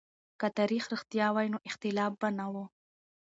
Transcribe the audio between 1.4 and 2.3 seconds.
نو اختلاف به